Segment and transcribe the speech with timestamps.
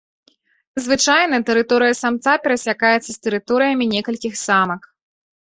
[0.85, 4.81] Звычайна тэрыторыя самца перасякаецца з тэрыторыямі некалькіх самак.